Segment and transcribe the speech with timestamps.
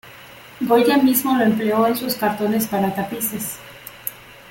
[0.65, 3.57] Goya mismo lo empleó en sus cartones para tapices.